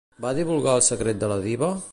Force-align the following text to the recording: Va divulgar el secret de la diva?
Va 0.23 0.31
divulgar 0.37 0.73
el 0.79 0.83
secret 0.87 1.23
de 1.25 1.31
la 1.35 1.39
diva? 1.49 1.75